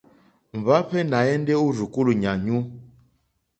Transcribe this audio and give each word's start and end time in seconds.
Mbahve 0.59 0.99
nà 1.09 1.19
èndè 1.33 1.53
o 1.63 1.65
rzùkulù 1.75 2.13
yànyu. 2.23 2.57